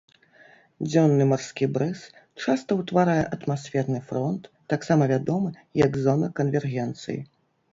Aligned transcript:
Дзённы 0.85 1.25
марскі 1.31 1.65
брыз 1.75 1.99
часта 2.45 2.71
ўтварае 2.79 3.19
атмасферны 3.37 3.99
фронт, 4.09 4.43
таксама 4.75 5.03
вядомы 5.13 5.49
як 5.85 6.01
зона 6.07 6.27
канвергенцыі. 6.41 7.19